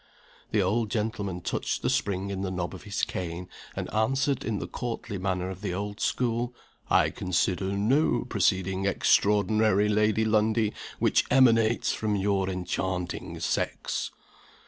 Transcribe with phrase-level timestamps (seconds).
[0.49, 4.57] The old gentleman touched the spring in the knob of his cane, and answered, in
[4.57, 6.55] the courtly manner of the old school:
[6.89, 14.09] "I consider no proceeding extraordinary Lady Lundie, which emanates from your enchanting sex."